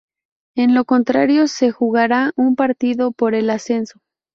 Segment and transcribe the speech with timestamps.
[0.55, 3.99] En lo contrario, se jugará un partido por el ascenso.